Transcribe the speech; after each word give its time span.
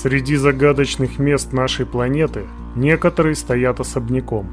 Среди 0.00 0.36
загадочных 0.36 1.18
мест 1.18 1.52
нашей 1.52 1.84
планеты 1.84 2.44
некоторые 2.76 3.34
стоят 3.34 3.80
особняком. 3.80 4.46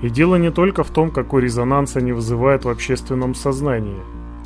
И 0.00 0.08
дело 0.08 0.36
не 0.36 0.50
только 0.50 0.84
в 0.84 0.88
том, 0.88 1.10
какой 1.10 1.42
резонанс 1.42 1.96
они 1.96 2.12
вызывают 2.12 2.64
в 2.64 2.70
общественном 2.70 3.34
сознании. 3.34 4.00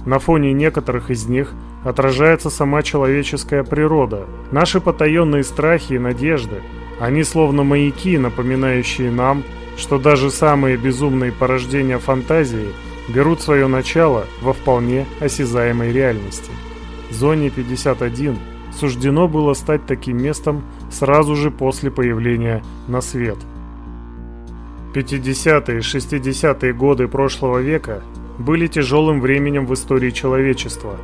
На 0.05 0.19
фоне 0.19 0.53
некоторых 0.53 1.13
из 1.13 1.29
них 1.29 1.53
отражается 1.85 2.51
сама 2.51 2.83
человеческая 2.83 3.63
природа, 3.63 4.27
наши 4.51 4.81
потаенные 4.81 5.45
страхи 5.45 5.93
и 5.93 6.01
надежды. 6.01 6.63
Они 6.99 7.23
словно 7.23 7.63
маяки, 7.63 8.19
напоминающие 8.19 9.13
нам, 9.13 9.45
что 9.77 10.01
даже 10.01 10.33
самые 10.33 10.77
безумные 10.77 11.31
порождения 11.31 11.99
фантазии 11.99 12.71
берут 13.09 13.41
свое 13.41 13.69
начало 13.69 14.27
во 14.43 14.53
вполне 14.53 15.07
осязаемой 15.21 15.93
реальности. 15.93 16.51
Зоне 17.13 17.51
51 17.51 18.37
суждено 18.79 19.29
было 19.29 19.55
стать 19.55 19.87
таким 19.87 20.23
местом 20.23 20.63
сразу 20.91 21.37
же 21.37 21.51
после 21.51 21.91
появления 21.91 22.63
на 22.89 23.01
свет. 23.01 23.39
50-е 24.95 25.79
и 25.79 25.81
60-е 25.81 26.73
годы 26.73 27.09
прошлого 27.09 27.59
века 27.59 28.03
были 28.39 28.67
тяжелым 28.67 29.21
временем 29.21 29.67
в 29.67 29.75
истории 29.75 30.11
человечества. 30.11 30.97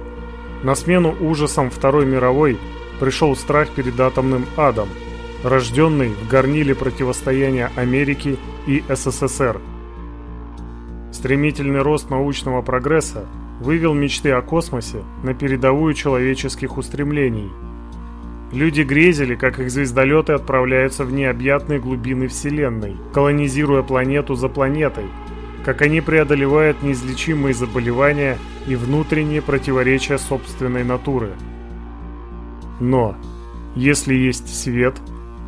На 0.62 0.74
смену 0.74 1.14
ужасам 1.20 1.70
Второй 1.70 2.06
мировой 2.06 2.58
пришел 3.00 3.34
страх 3.34 3.70
перед 3.70 3.98
атомным 3.98 4.46
адом, 4.56 4.88
рожденный 5.42 6.10
в 6.10 6.28
горниле 6.28 6.74
противостояния 6.74 7.70
Америки 7.76 8.36
и 8.66 8.84
СССР. 8.88 9.60
Стремительный 11.12 11.82
рост 11.82 12.10
научного 12.10 12.62
прогресса 12.62 13.26
вывел 13.60 13.92
мечты 13.94 14.30
о 14.30 14.42
космосе 14.42 15.04
на 15.22 15.34
передовую 15.34 15.94
человеческих 15.94 16.78
устремлений. 16.78 17.50
Люди 18.52 18.80
грезили, 18.80 19.36
как 19.36 19.60
их 19.60 19.70
звездолеты 19.70 20.32
отправляются 20.32 21.04
в 21.04 21.12
необъятные 21.12 21.78
глубины 21.78 22.26
Вселенной, 22.26 22.96
колонизируя 23.12 23.82
планету 23.82 24.34
за 24.34 24.48
планетой, 24.48 25.04
как 25.64 25.82
они 25.82 26.00
преодолевают 26.00 26.82
неизлечимые 26.82 27.54
заболевания 27.54 28.38
и 28.66 28.74
внутренние 28.74 29.42
противоречия 29.42 30.18
собственной 30.18 30.82
натуры. 30.82 31.30
Но, 32.80 33.14
если 33.76 34.14
есть 34.14 34.48
свет, 34.48 34.96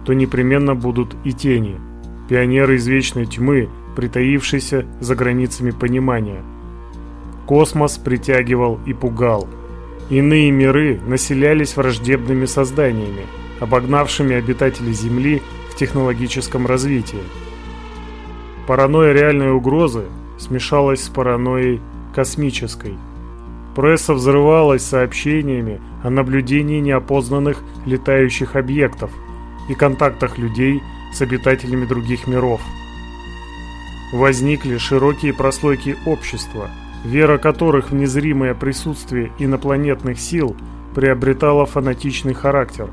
то 0.05 0.13
непременно 0.13 0.75
будут 0.75 1.17
и 1.25 1.33
тени, 1.33 1.81
пионеры 2.29 2.77
извечной 2.77 3.27
тьмы, 3.27 3.69
притаившиеся 3.97 4.87
за 5.01 5.17
границами 5.17 5.71
понимания– 5.71 6.43
Космос 7.53 7.99
притягивал 7.99 8.81
и 8.87 8.95
пугал. 8.95 9.47
Иные 10.09 10.51
миры 10.51 10.99
населялись 11.07 11.77
враждебными 11.77 12.47
созданиями, 12.47 13.27
обогнавшими 13.61 14.35
обитателей 14.35 14.95
Земли 14.95 15.43
в 15.69 15.77
технологическом 15.77 16.67
развитии. 16.67 17.23
Паранойя 18.67 19.13
реальной 19.13 19.53
угрозы 19.53 20.05
смешалась 20.39 21.05
с 21.05 21.11
паранойей 21.11 21.83
космической. 22.15 22.95
Пресса 23.77 24.15
взрывалась 24.15 24.83
сообщениями 24.83 25.79
о 26.03 26.09
наблюдении 26.09 26.81
неопознанных 26.81 27.63
летающих 27.85 28.57
объектов 28.57 29.11
и 29.69 29.75
контактах 29.75 30.39
людей 30.39 30.81
с 31.13 31.21
обитателями 31.21 31.85
других 31.85 32.27
миров. 32.27 32.63
Возникли 34.11 34.79
широкие 34.79 35.35
прослойки 35.35 35.99
общества– 36.07 36.71
вера 37.05 37.39
которых 37.39 37.91
в 37.91 37.95
незримое 37.95 38.55
присутствие 38.55 39.33
инопланетных 39.39 40.19
сил 40.19 40.57
приобретала 40.95 41.67
фанатичный 41.67 42.35
характер. 42.35 42.89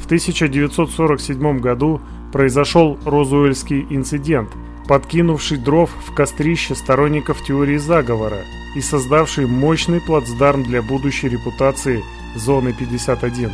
В 0.00 0.06
1947 0.06 1.60
году 1.60 2.00
произошел 2.32 2.98
Розуэльский 3.04 3.86
инцидент, 3.90 4.50
подкинувший 4.88 5.58
дров 5.58 5.90
в 6.06 6.14
кострище 6.14 6.74
сторонников 6.74 7.44
теории 7.44 7.76
заговора 7.76 8.38
и 8.74 8.80
создавший 8.80 9.46
мощный 9.46 10.00
плацдарм 10.00 10.62
для 10.62 10.82
будущей 10.82 11.28
репутации 11.28 12.02
Зоны 12.36 12.72
51. 12.72 13.50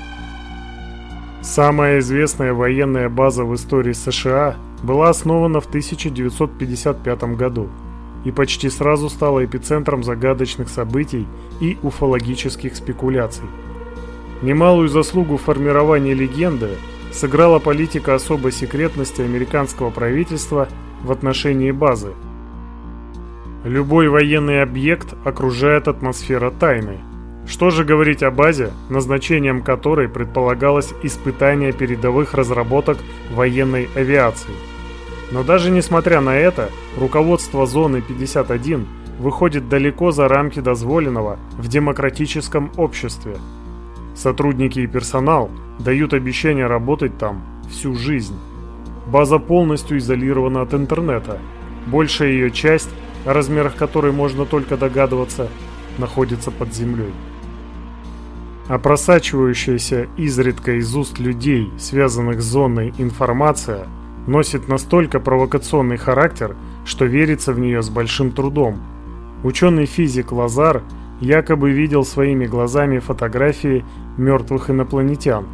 Самая 1.42 2.00
известная 2.00 2.52
военная 2.52 3.08
база 3.08 3.44
в 3.44 3.54
истории 3.54 3.92
США 3.92 4.56
была 4.82 5.10
основана 5.10 5.60
в 5.60 5.66
1955 5.66 7.36
году 7.36 7.68
и 8.26 8.32
почти 8.32 8.68
сразу 8.70 9.08
стала 9.08 9.44
эпицентром 9.44 10.02
загадочных 10.02 10.68
событий 10.68 11.28
и 11.60 11.78
уфологических 11.84 12.74
спекуляций. 12.74 13.44
Немалую 14.42 14.88
заслугу 14.88 15.36
в 15.36 15.42
формировании 15.42 16.12
легенды 16.12 16.70
сыграла 17.12 17.60
политика 17.60 18.16
особой 18.16 18.50
секретности 18.50 19.22
американского 19.22 19.90
правительства 19.90 20.68
в 21.04 21.12
отношении 21.12 21.70
базы. 21.70 22.14
Любой 23.62 24.08
военный 24.08 24.60
объект 24.60 25.14
окружает 25.24 25.86
атмосфера 25.86 26.50
тайны. 26.50 26.98
Что 27.46 27.70
же 27.70 27.84
говорить 27.84 28.24
о 28.24 28.32
базе, 28.32 28.72
назначением 28.88 29.62
которой 29.62 30.08
предполагалось 30.08 30.92
испытание 31.04 31.72
передовых 31.72 32.34
разработок 32.34 32.98
военной 33.30 33.88
авиации– 33.94 34.50
но 35.32 35.42
даже 35.42 35.70
несмотря 35.70 36.20
на 36.20 36.36
это, 36.36 36.70
руководство 36.96 37.66
зоны 37.66 38.00
51 38.00 38.86
выходит 39.18 39.68
далеко 39.68 40.12
за 40.12 40.28
рамки 40.28 40.60
дозволенного 40.60 41.38
в 41.58 41.68
демократическом 41.68 42.70
обществе. 42.76 43.36
Сотрудники 44.14 44.80
и 44.80 44.86
персонал 44.86 45.50
дают 45.78 46.14
обещание 46.14 46.66
работать 46.66 47.18
там 47.18 47.42
всю 47.70 47.94
жизнь. 47.94 48.36
База 49.06 49.38
полностью 49.38 49.98
изолирована 49.98 50.62
от 50.62 50.74
интернета. 50.74 51.38
Большая 51.86 52.30
ее 52.30 52.50
часть, 52.50 52.90
о 53.24 53.32
размерах 53.32 53.74
которой 53.76 54.12
можно 54.12 54.46
только 54.46 54.76
догадываться, 54.76 55.48
находится 55.98 56.50
под 56.50 56.72
землей. 56.72 57.12
А 58.68 58.78
просачивающаяся 58.78 60.08
изредка 60.16 60.72
из 60.72 60.94
уст 60.94 61.18
людей, 61.18 61.70
связанных 61.78 62.42
с 62.42 62.44
зоной, 62.44 62.92
информация– 62.98 63.86
носит 64.26 64.68
настолько 64.68 65.20
провокационный 65.20 65.96
характер, 65.96 66.56
что 66.84 67.04
верится 67.04 67.52
в 67.52 67.58
нее 67.58 67.82
с 67.82 67.88
большим 67.88 68.32
трудом. 68.32 68.78
Ученый-физик 69.44 70.32
Лазар 70.32 70.82
якобы 71.20 71.70
видел 71.70 72.04
своими 72.04 72.46
глазами 72.46 72.98
фотографии 72.98 73.84
мертвых 74.16 74.70
инопланетян. 74.70 75.46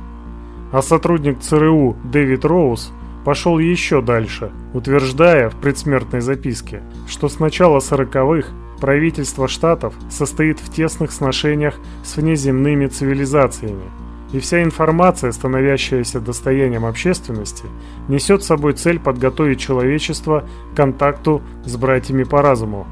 А 0.72 0.82
сотрудник 0.82 1.40
ЦРУ 1.40 1.96
Дэвид 2.04 2.44
Роуз 2.44 2.92
пошел 3.24 3.58
еще 3.58 4.00
дальше, 4.00 4.50
утверждая 4.72 5.50
в 5.50 5.56
предсмертной 5.56 6.20
записке, 6.20 6.82
что 7.06 7.28
с 7.28 7.38
начала 7.38 7.78
40-х 7.78 8.48
правительство 8.80 9.46
штатов 9.46 9.94
состоит 10.10 10.58
в 10.58 10.72
тесных 10.72 11.12
сношениях 11.12 11.74
с 12.02 12.16
внеземными 12.16 12.86
цивилизациями– 12.86 13.90
и 14.32 14.38
вся 14.38 14.62
информация, 14.62 15.30
становящаяся 15.30 16.20
достоянием 16.20 16.84
общественности, 16.84 17.64
несет 18.08 18.42
с 18.42 18.46
собой 18.46 18.72
цель 18.72 18.98
подготовить 18.98 19.60
человечество 19.60 20.48
к 20.72 20.76
контакту 20.76 21.42
с 21.64 21.76
братьями 21.76 22.24
по 22.24 22.42
разуму. 22.42 22.86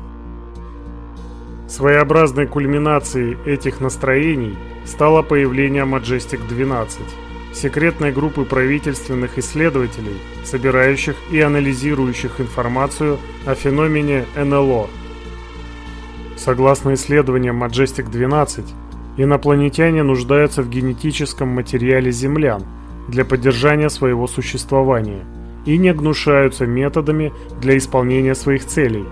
Своеобразной 1.66 2.46
кульминацией 2.46 3.38
этих 3.46 3.80
настроений 3.80 4.58
стало 4.84 5.22
появление 5.22 5.84
Majestic 5.84 6.46
12, 6.48 7.00
секретной 7.54 8.12
группы 8.12 8.44
правительственных 8.44 9.38
исследователей, 9.38 10.20
собирающих 10.44 11.16
и 11.30 11.40
анализирующих 11.40 12.40
информацию 12.40 13.18
о 13.46 13.54
феномене 13.54 14.26
НЛО. 14.36 14.88
Согласно 16.36 16.94
исследованиям 16.94 17.62
Majestic 17.62 18.10
12, 18.10 18.64
Инопланетяне 19.16 20.02
нуждаются 20.02 20.62
в 20.62 20.68
генетическом 20.68 21.48
материале 21.48 22.12
землян 22.12 22.62
для 23.08 23.24
поддержания 23.24 23.90
своего 23.90 24.26
существования 24.26 25.24
и 25.66 25.76
не 25.76 25.92
гнушаются 25.92 26.66
методами 26.66 27.32
для 27.60 27.76
исполнения 27.76 28.34
своих 28.34 28.64
целей. 28.64 29.04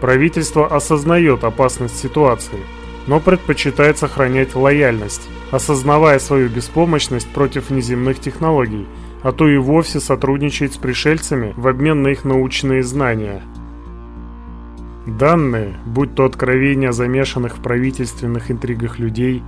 Правительство 0.00 0.66
осознает 0.66 1.42
опасность 1.42 1.98
ситуации, 1.98 2.60
но 3.06 3.18
предпочитает 3.18 3.98
сохранять 3.98 4.54
лояльность, 4.54 5.28
осознавая 5.50 6.18
свою 6.18 6.48
беспомощность 6.48 7.28
против 7.28 7.70
неземных 7.70 8.20
технологий, 8.20 8.86
а 9.22 9.32
то 9.32 9.48
и 9.48 9.56
вовсе 9.56 10.00
сотрудничает 10.00 10.74
с 10.74 10.76
пришельцами 10.76 11.54
в 11.56 11.66
обмен 11.66 12.02
на 12.02 12.08
их 12.08 12.24
научные 12.24 12.82
знания– 12.82 13.42
Данные, 15.06 15.74
будь 15.84 16.14
то 16.14 16.24
откровения 16.24 16.92
замешанных 16.92 17.58
в 17.58 17.60
правительственных 17.60 18.50
интригах 18.50 18.98
людей 18.98 19.42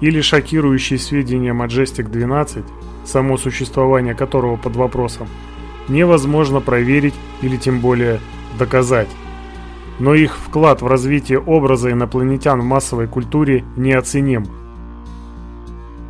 или 0.00 0.22
шокирующие 0.22 0.98
сведения 0.98 1.52
Majestic 1.52 2.10
12, 2.10 2.64
само 3.04 3.36
существование 3.36 4.14
которого 4.14 4.56
под 4.56 4.74
вопросом, 4.74 5.28
невозможно 5.88 6.60
проверить 6.60 7.14
или 7.42 7.56
тем 7.56 7.80
более 7.80 8.20
доказать. 8.58 9.08
Но 9.98 10.14
их 10.14 10.36
вклад 10.38 10.80
в 10.80 10.86
развитие 10.86 11.38
образа 11.40 11.92
инопланетян 11.92 12.60
в 12.60 12.64
массовой 12.64 13.06
культуре 13.06 13.64
неоценим. 13.76 14.46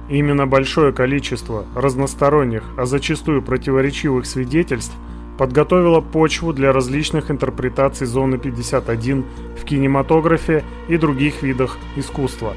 Именно 0.09 0.47
большое 0.47 0.93
количество 0.93 1.65
разносторонних, 1.75 2.63
а 2.77 2.87
зачастую 2.87 3.43
противоречивых 3.43 4.27
свидетельств 4.27 4.95
подготовило 5.39 6.01
почву 6.01 6.53
для 6.53 6.73
различных 6.73 7.31
интерпретаций 7.31 8.07
зоны 8.07 8.39
51 8.39 9.25
в 9.61 9.65
кинематографе 9.65 10.65
и 10.89 10.97
других 10.97 11.43
видах 11.43 11.79
искусства. 11.97 12.55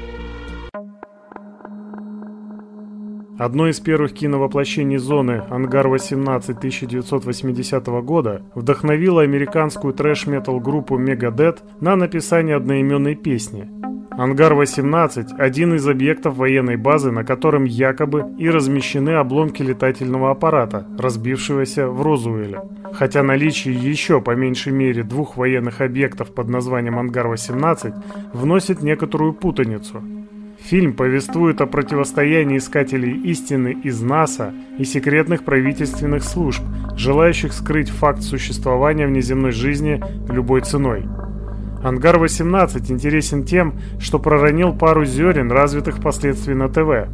Одно 3.38 3.68
из 3.68 3.80
первых 3.80 4.14
киновоплощений 4.14 4.96
зоны 4.96 5.42
«Ангар-18» 5.50 6.56
1980 6.56 7.86
года 8.02 8.42
вдохновило 8.54 9.20
американскую 9.20 9.92
трэш-метал 9.92 10.58
группу 10.58 10.98
Megadeth 10.98 11.58
на 11.80 11.96
написание 11.96 12.56
одноименной 12.56 13.14
песни. 13.14 13.68
«Ангар-18»– 14.16 15.36
один 15.38 15.74
из 15.74 15.86
объектов 15.86 16.36
военной 16.36 16.76
базы, 16.76 17.10
на 17.10 17.24
котором 17.24 17.64
якобы 17.64 18.24
и 18.38 18.48
размещены 18.48 19.10
обломки 19.10 19.62
летательного 19.62 20.30
аппарата, 20.30 20.86
разбившегося 20.98 21.88
в 21.88 22.02
Розуэле. 22.02 22.60
Хотя 22.92 23.22
наличие 23.22 23.74
еще 23.74 24.20
по 24.20 24.34
меньшей 24.34 24.72
мере 24.72 25.02
двух 25.02 25.36
военных 25.36 25.80
объектов 25.80 26.34
под 26.34 26.48
названием 26.48 26.98
«Ангар-18» 26.98 27.94
вносит 28.32 28.82
некоторую 28.82 29.34
путаницу– 29.34 30.02
Фильм 30.58 30.94
повествует 30.94 31.60
о 31.60 31.66
противостоянии 31.66 32.58
искателей 32.58 33.20
истины 33.30 33.76
из 33.84 34.00
НАСА 34.00 34.52
и 34.78 34.84
секретных 34.84 35.44
правительственных 35.44 36.24
служб, 36.24 36.62
желающих 36.96 37.52
скрыть 37.52 37.90
факт 37.90 38.22
существования 38.22 39.06
внеземной 39.06 39.52
жизни 39.52 40.02
любой 40.28 40.62
ценой. 40.62 41.04
«Ангар-18» 41.86 42.90
интересен 42.90 43.44
тем, 43.44 43.74
что 44.00 44.18
проронил 44.18 44.74
пару 44.74 45.04
зерен, 45.04 45.52
развитых 45.52 45.98
впоследствии 45.98 46.52
на 46.52 46.68
ТВ. 46.68 47.08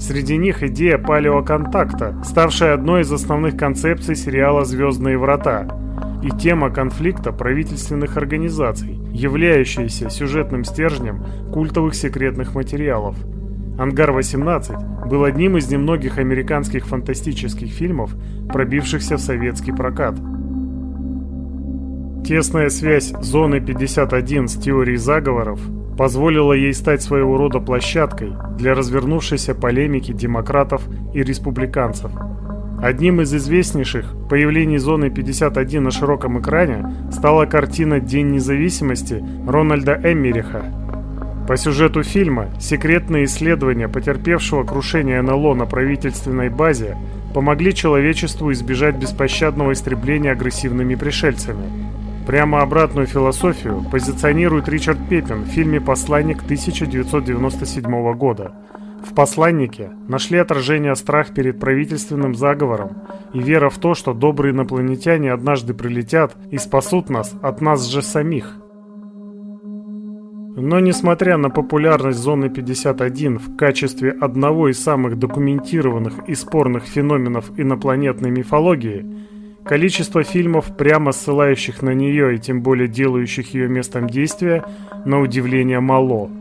Среди 0.00 0.38
них 0.38 0.62
идея 0.62 0.96
палеоконтакта, 0.96 2.16
ставшая 2.24 2.72
одной 2.72 3.02
из 3.02 3.12
основных 3.12 3.58
концепций 3.58 4.16
сериала 4.16 4.64
«Звездные 4.64 5.18
врата», 5.18 5.68
и 6.22 6.30
тема 6.30 6.70
конфликта 6.70 7.30
правительственных 7.30 8.16
организаций, 8.16 8.98
являющаяся 9.12 10.08
сюжетным 10.08 10.64
стержнем 10.64 11.22
культовых 11.52 11.94
секретных 11.94 12.54
материалов. 12.54 13.16
«Ангар-18» 13.78 15.08
был 15.08 15.24
одним 15.24 15.58
из 15.58 15.70
немногих 15.70 16.16
американских 16.16 16.86
фантастических 16.86 17.68
фильмов, 17.68 18.16
пробившихся 18.50 19.18
в 19.18 19.20
советский 19.20 19.72
прокат. 19.72 20.18
Тесная 22.26 22.70
связь 22.70 23.12
«Зоны 23.20 23.56
51» 23.56 24.48
с 24.48 24.56
теорией 24.56 24.96
заговоров 24.96 25.60
позволила 25.96 26.52
ей 26.52 26.74
стать 26.74 27.02
своего 27.02 27.36
рода 27.36 27.60
площадкой 27.60 28.32
для 28.58 28.74
развернувшейся 28.74 29.54
полемики 29.54 30.12
демократов 30.12 30.82
и 31.14 31.22
республиканцев– 31.22 32.10
Одним 32.82 33.22
из 33.22 33.34
известнейших 33.34 34.14
появлений 34.28 34.76
зоны 34.76 35.08
51 35.08 35.82
на 35.82 35.90
широком 35.90 36.40
экране 36.40 36.84
стала 37.10 37.46
картина 37.46 38.00
«День 38.00 38.32
независимости» 38.32 39.24
Рональда 39.46 39.98
Эммериха. 40.04 40.64
По 41.48 41.56
сюжету 41.56 42.02
фильма 42.02 42.50
секретные 42.60 43.24
исследования 43.24 43.88
потерпевшего 43.88 44.64
крушение 44.64 45.22
НЛО 45.22 45.54
на 45.54 45.64
правительственной 45.64 46.50
базе 46.50 46.98
помогли 47.32 47.74
человечеству 47.74 48.52
избежать 48.52 48.96
беспощадного 48.96 49.72
истребления 49.72 50.32
агрессивными 50.32 50.96
пришельцами. 50.96 51.64
Прямо 52.26 52.60
обратную 52.60 53.06
философию 53.06 53.84
позиционирует 53.90 54.68
Ричард 54.68 54.98
Пеппин 55.08 55.42
в 55.42 55.48
фильме 55.48 55.80
«Посланник» 55.80 56.42
1997 56.42 58.14
года– 58.14 58.52
в 59.06 59.14
посланнике 59.14 59.92
нашли 60.08 60.38
отражение 60.38 60.96
страх 60.96 61.32
перед 61.32 61.60
правительственным 61.60 62.34
заговором 62.34 63.02
и 63.32 63.38
вера 63.40 63.70
в 63.70 63.78
то, 63.78 63.94
что 63.94 64.12
добрые 64.12 64.52
инопланетяне 64.52 65.32
однажды 65.32 65.74
прилетят 65.74 66.36
и 66.50 66.58
спасут 66.58 67.08
нас 67.08 67.34
от 67.40 67.60
нас 67.60 67.86
же 67.86 68.02
самих. 68.02 68.56
Но 70.58 70.80
несмотря 70.80 71.36
на 71.36 71.50
популярность 71.50 72.18
Зоны 72.18 72.48
51 72.48 73.38
в 73.38 73.56
качестве 73.56 74.10
одного 74.10 74.70
из 74.70 74.82
самых 74.82 75.18
документированных 75.18 76.28
и 76.28 76.34
спорных 76.34 76.84
феноменов 76.84 77.52
инопланетной 77.56 78.30
мифологии, 78.30 79.06
количество 79.68 80.22
фильмов, 80.22 80.76
прямо 80.76 81.12
ссылающих 81.12 81.82
на 81.82 81.90
нее 81.90 82.34
и 82.34 82.38
тем 82.38 82.62
более 82.62 82.88
делающих 82.88 83.54
ее 83.54 83.68
местом 83.68 84.08
действия, 84.08 84.64
на 85.04 85.20
удивление 85.20 85.80
мало– 85.80 86.30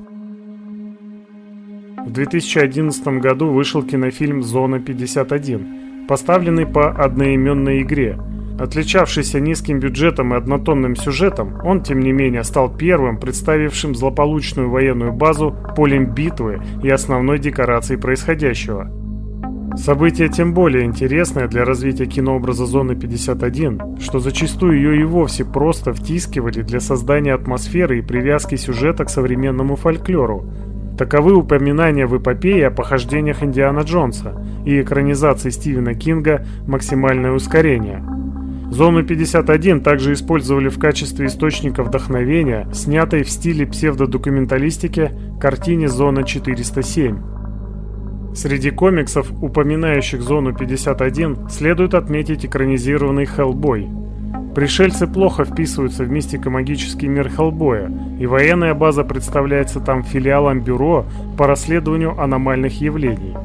в 2.06 2.12
2011 2.12 3.08
году 3.20 3.48
вышел 3.48 3.82
кинофильм 3.82 4.44
«Зона 4.44 4.76
51», 4.76 6.08
поставленный 6.08 6.68
по 6.68 6.92
одноименной 6.92 7.82
игре. 7.82 8.20
Отличавшийся 8.60 9.40
низким 9.40 9.80
бюджетом 9.80 10.32
и 10.34 10.38
однотонным 10.38 10.96
сюжетом, 10.96 11.60
он, 11.66 11.82
тем 11.82 12.02
не 12.02 12.12
менее, 12.12 12.44
стал 12.44 12.70
первым, 12.70 13.18
представившим 13.18 13.96
злополучную 13.96 14.70
военную 14.70 15.14
базу 15.14 15.56
полем 15.76 16.14
битвы 16.14 16.62
и 16.84 16.90
основной 16.90 17.40
декорацией 17.40 18.00
происходящего. 18.00 19.05
Событие 19.78 20.30
тем 20.30 20.54
более 20.54 20.86
интересное 20.86 21.48
для 21.48 21.66
развития 21.66 22.06
кинообраза 22.06 22.66
Зоны 22.66 22.96
51, 22.96 23.98
что 24.00 24.20
зачастую 24.20 24.78
ее 24.78 25.02
и 25.02 25.04
вовсе 25.04 25.44
просто 25.46 25.94
втискивали 25.94 26.62
для 26.62 26.80
создания 26.80 27.34
атмосферы 27.34 28.00
и 28.00 28.02
привязки 28.02 28.56
сюжета 28.56 29.06
к 29.06 29.10
современному 29.10 29.76
фольклору, 29.76 30.50
Таковы 30.98 31.36
упоминания 31.36 32.06
в 32.06 32.18
эпопее 32.18 32.68
о 32.68 32.72
похождениях 32.72 33.44
Индиана 33.44 33.82
Джонса 33.82 34.42
и 34.66 34.82
экранизации 34.82 35.50
Стивена 35.50 35.94
Кинга 35.94 36.46
«Максимальное 36.68 37.34
ускорение». 37.34 38.02
Зону 38.72 39.04
51 39.04 39.82
также 39.82 40.14
использовали 40.14 40.70
в 40.70 40.80
качестве 40.80 41.28
источника 41.28 41.84
вдохновения, 41.84 42.68
снятой 42.74 43.24
в 43.24 43.30
стиле 43.30 43.68
псевдодокументалистики 43.68 45.12
картине 45.40 45.90
«Зона 45.90 46.20
407». 46.22 47.35
Среди 48.36 48.72
комиксов, 48.72 49.32
упоминающих 49.42 50.22
Зону 50.22 50.54
51, 50.54 51.50
следует 51.50 51.94
отметить 51.94 52.46
экранизированный 52.46 53.26
«Хеллбой», 53.26 53.90
Пришельцы 54.56 55.06
плохо 55.06 55.44
вписываются 55.44 56.06
в 56.06 56.10
мистико-магический 56.10 57.10
мир 57.10 57.30
Хеллбоя, 57.30 57.92
и 58.18 58.26
военная 58.26 58.74
база 58.74 59.04
представляется 59.04 59.82
там 59.82 60.02
филиалом 60.02 60.62
бюро 60.62 61.06
по 61.38 61.46
расследованию 61.46 62.18
аномальных 62.18 62.80
явлений. 62.80 63.36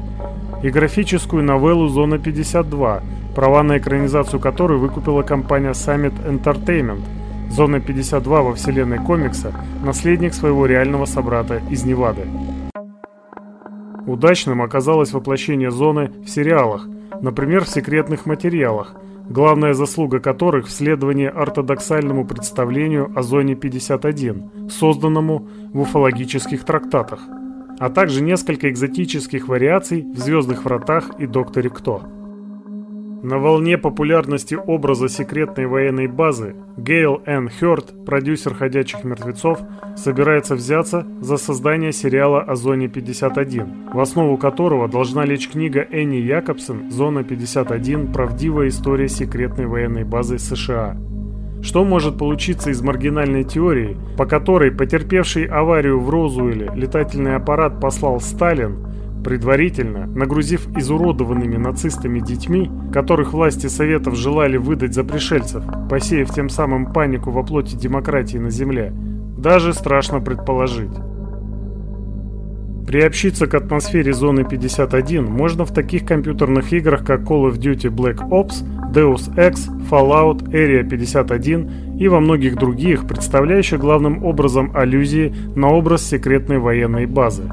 И 0.63 0.69
графическую 0.69 1.43
новеллу 1.43 1.89
«Зона 1.89 2.15
52», 2.15 3.01
права 3.35 3.61
на 3.61 3.77
экранизацию 3.77 4.39
которой 4.39 4.77
выкупила 4.79 5.21
компания 5.21 5.71
Summit 5.71 6.13
Entertainment. 6.25 7.01
«Зона 7.49 7.75
52» 7.75 8.43
во 8.43 8.53
вселенной 8.53 8.99
комикса– 8.99 9.53
наследник 9.83 10.33
своего 10.33 10.65
реального 10.65 11.03
собрата 11.03 11.59
из 11.69 11.83
Невады. 11.83 12.21
Удачным 14.11 14.61
оказалось 14.61 15.13
воплощение 15.13 15.71
«Зоны» 15.71 16.11
в 16.25 16.29
сериалах, 16.29 16.85
например, 17.21 17.63
в 17.63 17.69
«Секретных 17.69 18.25
материалах», 18.25 18.93
главная 19.29 19.73
заслуга 19.73 20.19
которых 20.19 20.67
в 20.67 20.71
следовании 20.71 21.27
ортодоксальному 21.27 22.25
представлению 22.25 23.09
о 23.15 23.23
зоне 23.23 23.55
51, 23.55 24.69
созданному 24.69 25.47
в 25.71 25.79
уфологических 25.79 26.65
трактатах, 26.65 27.21
а 27.79 27.89
также 27.89 28.21
несколько 28.21 28.69
экзотических 28.69 29.47
вариаций 29.47 30.01
в 30.01 30.17
«Звездных 30.17 30.65
вратах» 30.65 31.11
и 31.17 31.25
«Докторе 31.25 31.69
Кто». 31.69 32.01
На 33.23 33.37
волне 33.37 33.77
популярности 33.77 34.55
образа 34.55 35.07
секретной 35.07 35.67
военной 35.67 36.07
базы 36.07 36.55
Гейл 36.75 37.21
Н. 37.27 37.49
Хёрд, 37.49 38.03
продюсер 38.03 38.55
«Ходячих 38.55 39.03
мертвецов», 39.03 39.59
собирается 39.95 40.55
взяться 40.55 41.05
за 41.19 41.37
создание 41.37 41.91
сериала 41.91 42.41
о 42.41 42.55
Зоне 42.55 42.87
51, 42.87 43.91
в 43.93 43.99
основу 43.99 44.37
которого 44.37 44.87
должна 44.87 45.23
лечь 45.23 45.49
книга 45.49 45.81
Энни 45.91 46.15
Якобсон 46.15 46.89
«Зона 46.89 47.23
51. 47.23 48.11
Правдивая 48.11 48.69
история 48.69 49.07
секретной 49.07 49.67
военной 49.67 50.03
базы 50.03 50.39
США». 50.39 50.97
Что 51.61 51.83
может 51.83 52.17
получиться 52.17 52.71
из 52.71 52.81
маргинальной 52.81 53.43
теории, 53.43 53.95
по 54.17 54.25
которой 54.25 54.71
потерпевший 54.71 55.45
аварию 55.45 55.99
в 55.99 56.09
Розуэле 56.09 56.71
летательный 56.73 57.35
аппарат 57.35 57.79
послал 57.79 58.19
Сталин, 58.19 58.90
Предварительно, 59.23 60.07
нагрузив 60.07 60.67
изуродованными 60.75 61.55
нацистами 61.57 62.19
детьми, 62.19 62.71
которых 62.91 63.33
власти 63.33 63.67
Советов 63.67 64.15
желали 64.15 64.57
выдать 64.57 64.95
за 64.95 65.03
пришельцев, 65.03 65.63
посеяв 65.89 66.33
тем 66.33 66.49
самым 66.49 66.91
панику 66.91 67.29
во 67.29 67.43
плоти 67.43 67.75
демократии 67.75 68.37
на 68.37 68.49
Земле, 68.49 68.91
даже 69.37 69.73
страшно 69.73 70.21
предположить. 70.21 70.91
Приобщиться 72.87 73.45
к 73.45 73.53
атмосфере 73.53 74.11
Зоны 74.11 74.43
51 74.43 75.25
можно 75.25 75.65
в 75.65 75.73
таких 75.73 76.03
компьютерных 76.05 76.73
играх, 76.73 77.05
как 77.05 77.21
Call 77.21 77.49
of 77.49 77.57
Duty 77.57 77.89
Black 77.89 78.27
Ops, 78.29 78.65
Deus 78.91 79.33
Ex, 79.35 79.69
Fallout, 79.89 80.51
Area 80.51 80.83
51 80.83 81.97
и 81.99 82.07
во 82.07 82.19
многих 82.19 82.55
других, 82.55 83.07
представляющих 83.07 83.79
главным 83.79 84.25
образом 84.25 84.71
аллюзии 84.75 85.33
на 85.55 85.69
образ 85.69 86.03
секретной 86.03 86.57
военной 86.57 87.05
базы. 87.05 87.43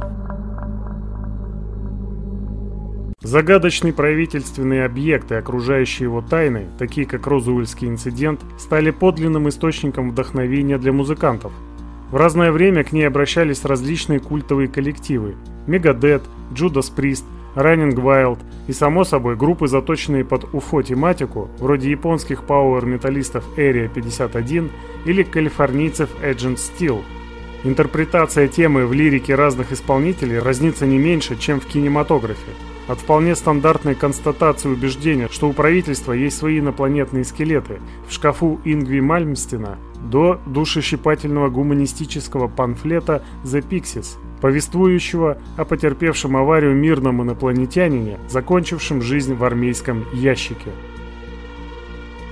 Загадочный 3.21 3.93
правительственный 3.93 4.85
объект 4.85 5.33
и 5.33 5.35
окружающие 5.35 6.05
его 6.05 6.23
тайны, 6.23 6.69
такие 6.79 7.05
как 7.05 7.27
Розуэльский 7.27 7.89
инцидент, 7.89 8.41
стали 8.59 8.93
подлинным 8.93 9.49
источником 9.49 10.11
вдохновения 10.11 10.79
для 10.79 10.93
музыкантов. 10.93 11.53
В 12.13 12.17
разное 12.17 12.53
время 12.53 12.85
к 12.85 12.93
ней 12.93 13.03
обращались 13.03 13.65
различные 13.65 14.21
культовые 14.21 14.69
коллективы– 14.69 15.35
Мегадет, 15.67 16.23
Джудас 16.55 16.91
Прист, 16.91 17.25
Раннинг 17.57 17.99
Wild 17.99 18.39
и, 18.69 18.73
само 18.73 19.03
собой, 19.03 19.35
группы, 19.35 19.67
заточенные 19.67 20.25
под 20.25 20.55
уфо-тематику, 20.55 21.51
вроде 21.59 21.91
японских 21.91 22.45
пауэр-металлистов 22.45 23.45
Area 23.57 23.91
51 23.93 24.71
или 25.07 25.25
калифорнийцев 25.25 26.09
Agent 26.23 26.59
Steel. 26.59 27.03
Интерпретация 27.65 28.47
темы 28.47 28.87
в 28.87 28.93
лирике 28.93 29.35
разных 29.35 29.73
исполнителей 29.73 30.39
разнится 30.39 30.87
не 30.87 30.99
меньше, 30.99 31.37
чем 31.37 31.59
в 31.59 31.67
кинематографе. 31.67 32.53
От 32.89 33.01
вполне 33.01 33.37
стандартной 33.37 33.95
констатации 33.95 34.71
убеждения, 34.71 35.29
что 35.31 35.47
у 35.47 35.53
правительства 35.53 36.15
есть 36.15 36.39
свои 36.39 36.59
инопланетные 36.59 37.23
скелеты 37.23 37.81
в 38.09 38.13
шкафу 38.13 38.61
Ингви 38.65 39.01
Мальмстена, 39.01 39.79
до 40.03 40.41
душещипательного 40.47 41.51
гуманистического 41.51 42.49
памфлета 42.49 43.23
«The 43.45 43.63
Pixies», 43.63 44.17
повествующего 44.41 45.37
о 45.59 45.67
потерпевшем 45.67 46.37
аварию 46.39 46.75
мирном 46.75 47.23
инопланетянине, 47.23 48.19
закончившем 48.29 49.03
жизнь 49.03 49.35
в 49.35 49.45
армейском 49.45 50.07
ящике. 50.15 50.71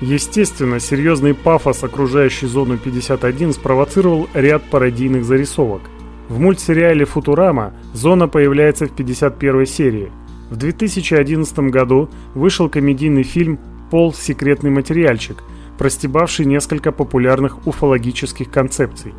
Естественно, 0.00 0.80
серьезный 0.80 1.34
пафос 1.34 1.84
окружающей 1.84 2.46
зону 2.46 2.78
51 2.78 3.52
спровоцировал 3.52 4.28
ряд 4.32 4.62
пародийных 4.70 5.24
зарисовок. 5.24 5.82
В 6.30 6.38
мультсериале 6.38 7.04
«Футурама» 7.04 7.74
зона 7.92 8.26
появляется 8.26 8.86
в 8.86 8.92
51 8.92 9.66
серии– 9.66 10.10
в 10.50 10.56
2011 10.56 11.58
году 11.70 12.08
вышел 12.34 12.68
комедийный 12.68 13.24
фильм 13.24 13.58
«Пол. 13.90 14.12
Секретный 14.12 14.70
материальчик», 14.70 15.42
простебавший 15.78 16.46
несколько 16.46 16.92
популярных 16.92 17.66
уфологических 17.66 18.50
концепций. 18.50 19.14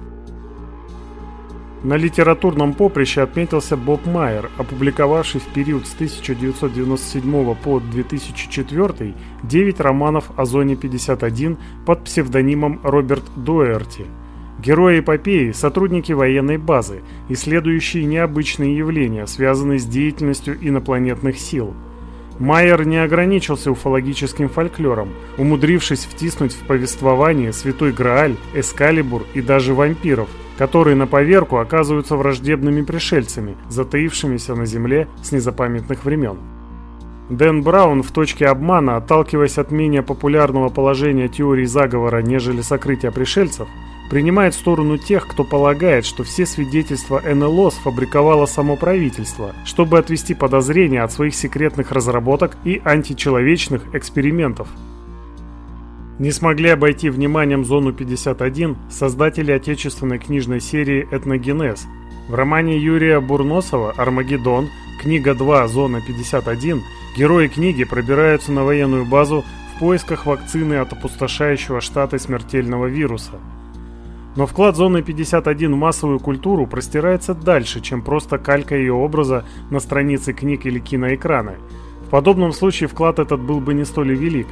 На 1.84 1.96
литературном 1.96 2.74
поприще 2.74 3.22
отметился 3.22 3.78
Боб 3.78 4.06
Майер, 4.06 4.50
опубликовавший 4.58 5.40
в 5.40 5.46
период 5.54 5.86
с 5.86 5.94
1997 5.94 7.56
по 7.56 7.80
2004 7.80 9.14
9 9.44 9.80
романов 9.80 10.32
о 10.36 10.46
Зоне 10.46 10.76
51 10.76 11.58
под 11.86 12.04
псевдонимом 12.04 12.80
Роберт 12.84 13.24
Дуэрти– 13.36 14.06
Герои 14.60 15.02
эпопеи– 15.02 15.52
сотрудники 15.54 16.12
военной 16.12 16.58
базы, 16.58 17.02
исследующие 17.30 18.06
необычные 18.06 18.76
явления, 18.76 19.28
связанные 19.28 19.78
с 19.78 19.86
деятельностью 19.86 20.58
инопланетных 20.60 21.38
сил. 21.38 21.76
Майер 22.40 22.86
не 22.86 22.98
ограничился 22.98 23.72
уфологическим 23.72 24.50
фольклором, 24.50 25.10
умудрившись 25.38 26.06
втиснуть 26.06 26.54
в 26.54 26.66
повествование 26.66 27.54
Святой 27.54 27.92
Грааль, 27.92 28.36
Эскалибур 28.56 29.26
и 29.36 29.42
даже 29.42 29.76
вампиров, 29.76 30.30
которые 30.58 30.96
на 30.96 31.06
поверку 31.06 31.58
оказываются 31.58 32.16
враждебными 32.16 32.82
пришельцами, 32.82 33.56
затаившимися 33.70 34.56
на 34.56 34.66
Земле 34.66 35.08
с 35.22 35.32
незапамятных 35.32 36.04
времен. 36.04 36.38
Дэн 37.30 37.62
Браун 37.62 38.04
в 38.04 38.12
точке 38.12 38.48
обмана, 38.48 38.96
отталкиваясь 38.96 39.58
от 39.58 39.70
менее 39.70 40.02
популярного 40.02 40.70
положения 40.70 41.28
теории 41.28 41.66
заговора, 41.66 42.22
нежели 42.22 42.62
сокрытия 42.62 43.12
пришельцев, 43.12 43.68
принимает 44.10 44.54
сторону 44.54 44.98
тех, 44.98 45.28
кто 45.28 45.44
полагает, 45.44 46.06
что 46.06 46.24
все 46.24 46.46
свидетельства 46.46 47.22
НЛО 47.22 47.72
сфабриковало 47.72 48.46
само 48.46 48.76
правительство, 48.76 49.54
чтобы 49.66 50.00
отвести 50.00 50.34
подозрения 50.34 51.02
от 51.04 51.12
своих 51.12 51.36
секретных 51.36 51.92
разработок 51.92 52.58
и 52.64 52.82
античеловечных 52.84 53.94
экспериментов. 53.94 54.68
Не 56.20 56.32
смогли 56.32 56.70
обойти 56.70 57.10
вниманием 57.10 57.64
зону 57.64 57.94
51 57.94 58.78
создатели 58.90 59.52
отечественной 59.52 60.18
книжной 60.18 60.62
серии 60.62 61.08
«Этногенез». 61.12 61.86
В 62.28 62.34
романе 62.34 62.78
Юрия 62.78 63.20
Бурносова 63.20 63.94
«Армагеддон», 63.98 64.70
книга 65.02 65.36
2 65.36 65.68
«Зона 65.68 65.98
51» 65.98 66.82
герои 67.16 67.48
книги 67.48 67.84
пробираются 67.84 68.52
на 68.52 68.64
военную 68.64 69.06
базу 69.06 69.46
в 69.76 69.80
поисках 69.80 70.26
вакцины 70.26 70.76
от 70.76 70.92
опустошающего 70.94 71.82
штаты 71.82 72.18
смертельного 72.18 72.88
вируса– 72.88 73.34
но 74.38 74.46
вклад 74.46 74.76
зоны 74.76 75.02
51 75.02 75.74
в 75.74 75.78
массовую 75.78 76.20
культуру 76.20 76.68
простирается 76.68 77.34
дальше, 77.34 77.82
чем 77.82 78.04
просто 78.04 78.38
калька 78.38 78.76
ее 78.76 78.94
образа 78.94 79.44
на 79.72 79.80
странице 79.80 80.32
книг 80.32 80.68
или 80.68 80.78
киноэкрана. 80.78 81.56
В 82.06 82.10
подобном 82.12 82.54
случае 82.54 82.88
вклад 82.88 83.18
этот 83.18 83.42
был 83.42 83.60
бы 83.60 83.74
не 83.74 83.84
столь 83.84 84.14
велик. 84.14 84.46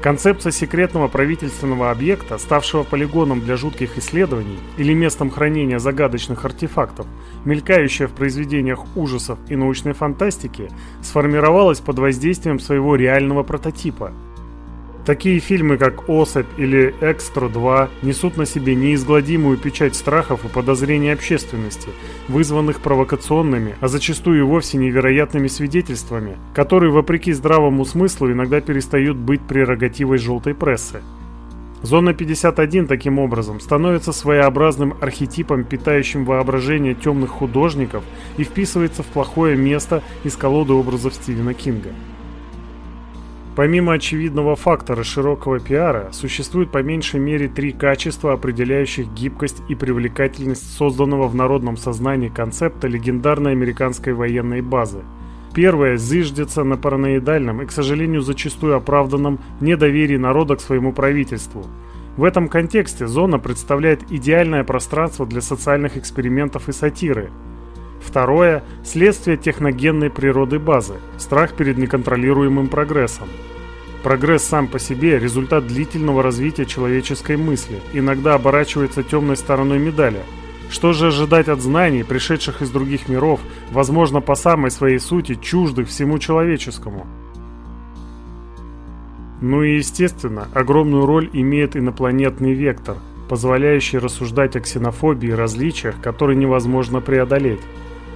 Концепция 0.00 0.50
секретного 0.50 1.08
правительственного 1.08 1.90
объекта, 1.90 2.38
ставшего 2.38 2.84
полигоном 2.84 3.40
для 3.40 3.58
жутких 3.58 3.98
исследований 3.98 4.60
или 4.78 4.94
местом 4.94 5.28
хранения 5.28 5.78
загадочных 5.78 6.46
артефактов, 6.46 7.06
мелькающая 7.44 8.06
в 8.06 8.12
произведениях 8.12 8.80
ужасов 8.96 9.38
и 9.50 9.56
научной 9.56 9.92
фантастики, 9.92 10.70
сформировалась 11.02 11.80
под 11.80 11.98
воздействием 11.98 12.58
своего 12.58 12.96
реального 12.96 13.42
прототипа– 13.42 14.14
Такие 15.08 15.38
фильмы, 15.40 15.78
как 15.78 16.06
«Особь» 16.10 16.58
или 16.58 16.94
«Экстра-2» 17.00 17.88
несут 18.02 18.36
на 18.36 18.44
себе 18.44 18.74
неизгладимую 18.74 19.56
печать 19.56 19.96
страхов 19.96 20.44
и 20.44 20.48
подозрений 20.48 21.08
общественности, 21.08 21.88
вызванных 22.28 22.82
провокационными, 22.82 23.74
а 23.80 23.88
зачастую 23.88 24.40
и 24.40 24.42
вовсе 24.42 24.76
невероятными 24.76 25.48
свидетельствами, 25.48 26.36
которые, 26.52 26.92
вопреки 26.92 27.32
здравому 27.32 27.86
смыслу, 27.86 28.30
иногда 28.30 28.60
перестают 28.60 29.16
быть 29.16 29.40
прерогативой 29.40 30.18
желтой 30.18 30.54
прессы. 30.54 31.00
Зона 31.80 32.12
51 32.12 32.86
таким 32.86 33.18
образом 33.18 33.60
становится 33.60 34.12
своеобразным 34.12 34.94
архетипом, 35.00 35.64
питающим 35.64 36.26
воображение 36.26 36.92
темных 36.92 37.30
художников 37.30 38.04
и 38.36 38.44
вписывается 38.44 39.02
в 39.02 39.06
плохое 39.06 39.56
место 39.56 40.02
из 40.24 40.36
колоды 40.36 40.74
образов 40.74 41.14
Стивена 41.14 41.54
Кинга. 41.54 41.94
Помимо 43.58 43.94
очевидного 43.94 44.54
фактора 44.54 45.02
широкого 45.02 45.58
пиара, 45.58 46.10
существует 46.12 46.70
по 46.70 46.80
меньшей 46.80 47.18
мере 47.18 47.48
три 47.48 47.72
качества, 47.72 48.32
определяющих 48.32 49.12
гибкость 49.12 49.64
и 49.68 49.74
привлекательность 49.74 50.76
созданного 50.76 51.26
в 51.26 51.34
народном 51.34 51.76
сознании 51.76 52.28
концепта 52.28 52.86
легендарной 52.86 53.50
американской 53.50 54.12
военной 54.12 54.62
базы. 54.62 55.00
Первое 55.54 55.96
зыждется 55.96 56.62
на 56.62 56.76
параноидальном 56.76 57.60
и, 57.60 57.66
к 57.66 57.72
сожалению, 57.72 58.20
зачастую 58.20 58.76
оправданном 58.76 59.40
недоверии 59.60 60.18
народа 60.18 60.54
к 60.54 60.60
своему 60.60 60.92
правительству. 60.92 61.66
В 62.16 62.22
этом 62.22 62.46
контексте 62.48 63.08
зона 63.08 63.40
представляет 63.40 64.12
идеальное 64.12 64.62
пространство 64.62 65.26
для 65.26 65.40
социальных 65.40 65.96
экспериментов 65.96 66.68
и 66.68 66.72
сатиры. 66.72 67.32
Второе– 68.00 68.62
следствие 68.84 69.36
техногенной 69.36 70.10
природы 70.10 70.58
базы, 70.58 70.94
страх 71.18 71.54
перед 71.54 71.78
неконтролируемым 71.78 72.68
прогрессом. 72.68 73.28
Прогресс 74.02 74.44
сам 74.44 74.68
по 74.68 74.78
себе– 74.78 75.18
результат 75.20 75.66
длительного 75.66 76.22
развития 76.22 76.64
человеческой 76.64 77.36
мысли, 77.36 77.80
иногда 77.92 78.34
оборачивается 78.34 79.02
темной 79.02 79.36
стороной 79.36 79.78
медали. 79.78 80.20
Что 80.70 80.92
же 80.92 81.08
ожидать 81.08 81.48
от 81.48 81.60
знаний, 81.60 82.04
пришедших 82.04 82.62
из 82.62 82.70
других 82.70 83.08
миров, 83.08 83.40
возможно, 83.70 84.20
по 84.20 84.34
самой 84.34 84.70
своей 84.70 84.98
сути, 84.98 85.34
чуждых 85.34 85.88
всему 85.88 86.18
человеческому? 86.18 87.06
Ну 89.40 89.62
и 89.62 89.76
естественно, 89.76 90.48
огромную 90.52 91.06
роль 91.06 91.30
имеет 91.32 91.76
инопланетный 91.76 92.52
вектор, 92.52 92.96
позволяющий 93.28 93.98
рассуждать 93.98 94.56
о 94.56 94.60
ксенофобии 94.60 95.28
и 95.28 95.34
различиях, 95.34 96.00
которые 96.00 96.36
невозможно 96.36 97.00
преодолеть. 97.00 97.60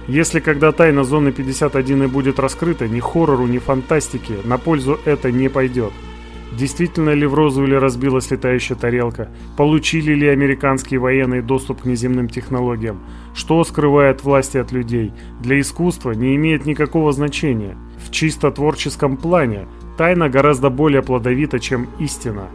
Если 0.07 0.41
когда 0.41 0.73
тайна 0.73 1.03
зоны 1.05 1.31
51 1.31 2.03
и 2.03 2.07
будет 2.07 2.39
раскрыта, 2.39 2.87
ни 2.87 2.99
хоррору, 2.99 3.47
ни 3.47 3.57
фантастике 3.57 4.35
на 4.43 4.57
пользу 4.57 4.99
это 5.05 5.31
не 5.31 5.47
пойдет. 5.47 5.93
Действительно 6.57 7.11
ли 7.11 7.25
в 7.25 7.33
Розуэле 7.33 7.79
разбилась 7.79 8.29
летающая 8.29 8.75
тарелка? 8.75 9.29
Получили 9.57 10.13
ли 10.13 10.27
американские 10.27 10.99
военные 10.99 11.41
доступ 11.41 11.81
к 11.81 11.85
неземным 11.85 12.27
технологиям? 12.27 12.99
Что 13.33 13.63
скрывает 13.63 14.23
власти 14.23 14.57
от 14.57 14.71
людей? 14.71 15.13
Для 15.41 15.59
искусства 15.59 16.11
не 16.11 16.35
имеет 16.35 16.65
никакого 16.65 17.11
значения. 17.11 17.75
В 18.05 18.11
чисто 18.11 18.51
творческом 18.51 19.17
плане 19.17 19.67
тайна 19.97 20.29
гораздо 20.29 20.69
более 20.69 21.01
плодовита, 21.01 21.59
чем 21.59 21.87
истина. 21.97 22.49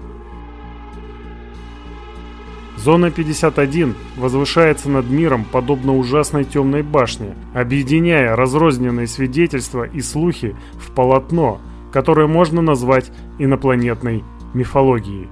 Зона 2.82 3.10
51 3.10 3.96
возвышается 4.16 4.88
над 4.88 5.10
миром 5.10 5.44
подобно 5.44 5.96
ужасной 5.96 6.44
темной 6.44 6.82
башне, 6.82 7.34
объединяя 7.52 8.36
разрозненные 8.36 9.08
свидетельства 9.08 9.82
и 9.82 10.00
слухи 10.00 10.54
в 10.74 10.92
полотно, 10.92 11.60
которое 11.92 12.28
можно 12.28 12.62
назвать 12.62 13.10
инопланетной 13.40 14.22
мифологией. 14.54 15.28